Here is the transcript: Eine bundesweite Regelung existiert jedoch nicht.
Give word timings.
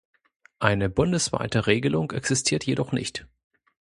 Eine 0.57 0.89
bundesweite 0.89 1.67
Regelung 1.67 2.09
existiert 2.09 2.63
jedoch 2.65 2.91
nicht. 2.91 3.27